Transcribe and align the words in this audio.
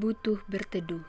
butuh 0.00 0.40
berteduh. 0.48 1.04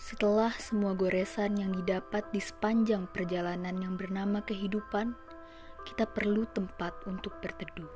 Setelah 0.00 0.56
semua 0.56 0.96
goresan 0.96 1.60
yang 1.60 1.76
didapat 1.76 2.24
di 2.32 2.40
sepanjang 2.40 3.04
perjalanan 3.12 3.76
yang 3.76 4.00
bernama 4.00 4.40
kehidupan, 4.40 5.12
kita 5.84 6.08
perlu 6.08 6.48
tempat 6.56 6.96
untuk 7.04 7.36
berteduh. 7.44 7.90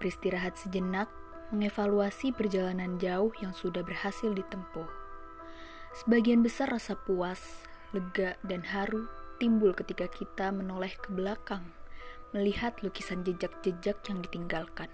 Beristirahat 0.00 0.56
sejenak, 0.56 1.12
mengevaluasi 1.52 2.32
perjalanan 2.32 2.96
jauh 2.96 3.28
yang 3.44 3.52
sudah 3.52 3.84
berhasil 3.84 4.32
ditempuh. 4.32 4.88
Sebagian 5.92 6.40
besar 6.40 6.72
rasa 6.72 6.96
puas, 6.96 7.60
lega, 7.92 8.40
dan 8.40 8.64
haru 8.64 9.04
timbul 9.36 9.76
ketika 9.76 10.08
kita 10.08 10.48
menoleh 10.48 10.96
ke 10.96 11.12
belakang, 11.12 11.76
melihat 12.32 12.72
lukisan 12.80 13.20
jejak-jejak 13.20 14.00
yang 14.08 14.24
ditinggalkan. 14.24 14.88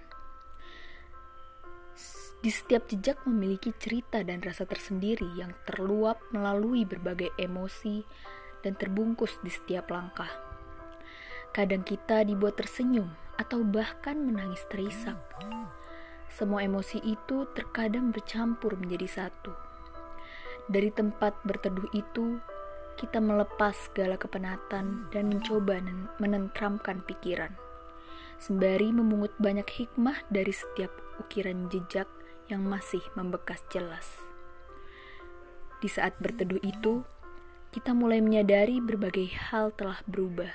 Di 2.41 2.49
setiap 2.49 2.89
jejak 2.89 3.21
memiliki 3.29 3.69
cerita 3.77 4.25
dan 4.25 4.41
rasa 4.41 4.65
tersendiri 4.65 5.29
yang 5.37 5.53
terluap 5.69 6.17
melalui 6.33 6.89
berbagai 6.89 7.29
emosi 7.37 8.01
dan 8.65 8.73
terbungkus 8.81 9.37
di 9.45 9.53
setiap 9.53 9.93
langkah. 9.93 10.33
Kadang 11.53 11.85
kita 11.85 12.25
dibuat 12.25 12.57
tersenyum 12.57 13.13
atau 13.37 13.61
bahkan 13.61 14.17
menangis 14.17 14.65
terisak. 14.73 15.21
Semua 16.33 16.65
emosi 16.65 17.05
itu 17.05 17.45
terkadang 17.53 18.09
bercampur 18.09 18.73
menjadi 18.73 19.29
satu. 19.29 19.53
Dari 20.65 20.89
tempat 20.97 21.37
berteduh 21.45 21.93
itu, 21.93 22.41
kita 22.97 23.21
melepas 23.21 23.77
segala 23.93 24.17
kepenatan 24.17 25.13
dan 25.13 25.25
mencoba 25.29 25.77
menentramkan 26.17 27.05
pikiran. 27.05 27.53
Sembari 28.41 28.97
memungut 28.97 29.37
banyak 29.37 29.69
hikmah 29.69 30.25
dari 30.33 30.57
setiap 30.57 30.89
ukiran 31.21 31.69
jejak 31.69 32.09
yang 32.51 32.67
masih 32.67 33.01
membekas 33.15 33.63
jelas. 33.71 34.19
Di 35.81 35.89
saat 35.89 36.19
berteduh 36.21 36.61
itu, 36.61 37.07
kita 37.71 37.95
mulai 37.95 38.19
menyadari 38.19 38.83
berbagai 38.83 39.31
hal 39.31 39.71
telah 39.79 40.03
berubah. 40.05 40.51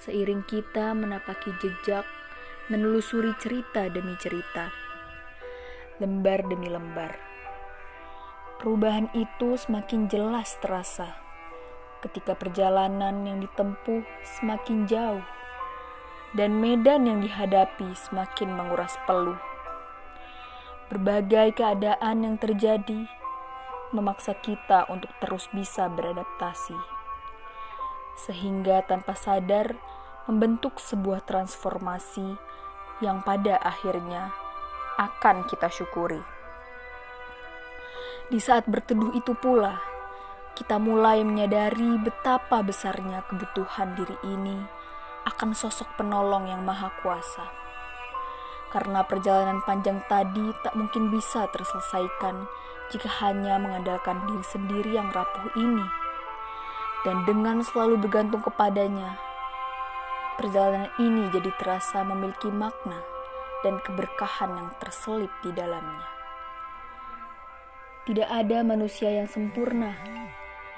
Seiring 0.00 0.46
kita 0.46 0.94
menapaki 0.94 1.50
jejak, 1.58 2.06
menelusuri 2.70 3.34
cerita 3.42 3.90
demi 3.90 4.14
cerita, 4.22 4.70
lembar 5.98 6.46
demi 6.46 6.70
lembar. 6.70 7.18
Perubahan 8.62 9.10
itu 9.12 9.58
semakin 9.58 10.06
jelas 10.06 10.54
terasa 10.62 11.18
ketika 12.02 12.34
perjalanan 12.38 13.26
yang 13.26 13.38
ditempuh 13.42 14.02
semakin 14.38 14.86
jauh 14.86 15.26
dan 16.34 16.58
medan 16.58 17.06
yang 17.06 17.18
dihadapi 17.20 17.90
semakin 17.94 18.54
menguras 18.54 18.94
peluh. 19.04 19.51
Berbagai 20.92 21.56
keadaan 21.56 22.20
yang 22.20 22.36
terjadi 22.36 23.08
memaksa 23.96 24.36
kita 24.36 24.84
untuk 24.92 25.08
terus 25.24 25.48
bisa 25.48 25.88
beradaptasi, 25.88 26.76
sehingga 28.20 28.84
tanpa 28.84 29.16
sadar 29.16 29.72
membentuk 30.28 30.76
sebuah 30.76 31.24
transformasi 31.24 32.36
yang 33.00 33.24
pada 33.24 33.56
akhirnya 33.64 34.36
akan 35.00 35.48
kita 35.48 35.72
syukuri. 35.72 36.20
Di 38.28 38.36
saat 38.36 38.68
berteduh 38.68 39.16
itu 39.16 39.32
pula, 39.32 39.80
kita 40.52 40.76
mulai 40.76 41.24
menyadari 41.24 41.96
betapa 42.04 42.60
besarnya 42.60 43.24
kebutuhan 43.32 43.96
diri 43.96 44.20
ini 44.28 44.60
akan 45.24 45.56
sosok 45.56 45.96
penolong 45.96 46.52
yang 46.52 46.60
maha 46.68 46.92
kuasa 47.00 47.61
karena 48.72 49.04
perjalanan 49.04 49.60
panjang 49.68 50.00
tadi 50.08 50.48
tak 50.64 50.72
mungkin 50.72 51.12
bisa 51.12 51.44
terselesaikan 51.52 52.48
jika 52.88 53.08
hanya 53.20 53.60
mengandalkan 53.60 54.24
diri 54.24 54.44
sendiri 54.48 54.90
yang 54.96 55.12
rapuh 55.12 55.52
ini. 55.60 55.84
Dan 57.04 57.28
dengan 57.28 57.60
selalu 57.60 58.00
bergantung 58.00 58.40
kepadanya, 58.40 59.20
perjalanan 60.40 60.88
ini 60.96 61.28
jadi 61.28 61.52
terasa 61.60 62.00
memiliki 62.00 62.48
makna 62.48 62.96
dan 63.60 63.76
keberkahan 63.84 64.56
yang 64.56 64.70
terselip 64.80 65.30
di 65.44 65.52
dalamnya. 65.52 66.08
Tidak 68.08 68.26
ada 68.26 68.66
manusia 68.66 69.12
yang 69.12 69.28
sempurna, 69.30 69.94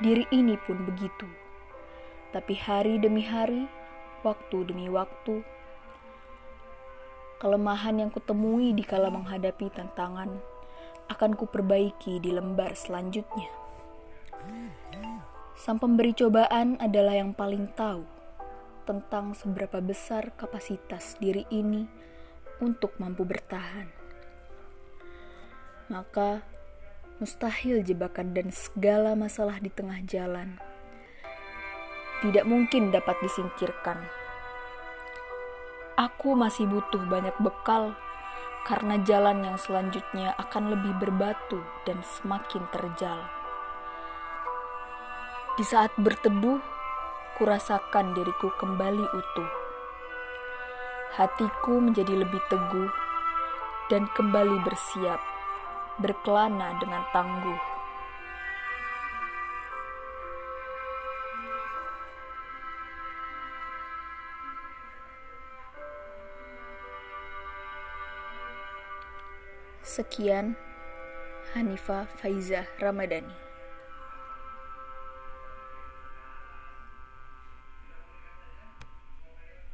diri 0.02 0.26
ini 0.34 0.58
pun 0.60 0.82
begitu. 0.84 1.24
Tapi 2.34 2.52
hari 2.58 2.98
demi 2.98 3.24
hari, 3.24 3.64
waktu 4.26 4.66
demi 4.69 4.90
waktu, 4.90 5.40
kelemahan 7.44 8.00
yang 8.00 8.09
kutemui 8.09 8.72
di 8.72 8.81
kala 8.81 9.12
menghadapi 9.12 9.69
tantangan 9.69 10.32
akan 11.12 11.37
kuperbaiki 11.37 12.16
di 12.16 12.32
lembar 12.32 12.72
selanjutnya. 12.72 13.53
Sang 15.53 15.77
pemberi 15.77 16.16
cobaan 16.16 16.81
adalah 16.81 17.21
yang 17.21 17.37
paling 17.37 17.69
tahu 17.77 18.00
tentang 18.88 19.37
seberapa 19.37 19.84
besar 19.84 20.32
kapasitas 20.41 21.21
diri 21.21 21.44
ini 21.53 21.84
untuk 22.65 22.97
mampu 22.97 23.28
bertahan. 23.28 23.93
Maka, 25.93 26.41
mustahil 27.21 27.84
jebakan 27.84 28.32
dan 28.32 28.49
segala 28.56 29.12
masalah 29.12 29.61
di 29.61 29.69
tengah 29.69 30.00
jalan 30.09 30.56
tidak 32.25 32.49
mungkin 32.49 32.88
dapat 32.88 33.21
disingkirkan 33.21 34.23
Aku 35.94 36.34
masih 36.34 36.66
butuh 36.66 36.99
banyak 37.06 37.38
bekal 37.38 37.94
karena 38.66 38.99
jalan 39.06 39.47
yang 39.47 39.55
selanjutnya 39.55 40.34
akan 40.43 40.75
lebih 40.75 40.91
berbatu 40.99 41.62
dan 41.87 42.03
semakin 42.03 42.66
terjal. 42.75 43.22
Di 45.55 45.62
saat 45.62 45.94
berteduh, 45.94 46.59
kurasakan 47.38 48.10
diriku 48.10 48.50
kembali 48.59 49.06
utuh. 49.06 49.50
Hatiku 51.15 51.78
menjadi 51.78 52.26
lebih 52.26 52.43
teguh 52.50 52.91
dan 53.87 54.11
kembali 54.19 54.66
bersiap, 54.66 55.22
berkelana 56.03 56.75
dengan 56.82 57.06
tangguh. 57.15 57.73
Sekian, 69.94 70.59
Hanifah 71.55 72.10
Faiza 72.19 72.66
Ramadhani. 72.82 73.31